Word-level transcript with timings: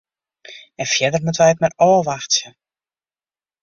En 0.81 0.87
fierder 0.93 1.21
moatte 1.27 1.43
wy 1.45 1.51
it 1.53 1.61
mar 1.61 1.77
ôfwachtsje. 1.89 2.47